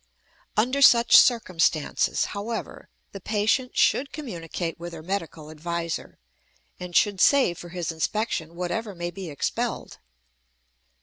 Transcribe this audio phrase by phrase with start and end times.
[0.57, 6.17] Under such circumstances, however, the patient should communicate with her medical adviser,
[6.79, 9.99] and should save for his inspection whatever may be expelled.